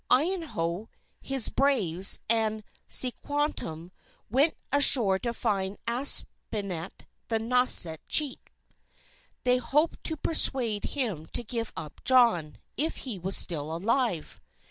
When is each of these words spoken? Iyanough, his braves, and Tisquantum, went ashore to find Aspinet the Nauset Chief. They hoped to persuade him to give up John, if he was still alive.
Iyanough, 0.09 0.87
his 1.21 1.49
braves, 1.49 2.17
and 2.27 2.63
Tisquantum, 2.89 3.91
went 4.31 4.55
ashore 4.71 5.19
to 5.19 5.31
find 5.31 5.77
Aspinet 5.87 7.05
the 7.27 7.37
Nauset 7.37 7.99
Chief. 8.07 8.39
They 9.43 9.57
hoped 9.57 10.03
to 10.05 10.17
persuade 10.17 10.85
him 10.95 11.27
to 11.33 11.43
give 11.43 11.71
up 11.77 12.03
John, 12.03 12.57
if 12.77 12.95
he 13.05 13.19
was 13.19 13.37
still 13.37 13.71
alive. 13.75 14.41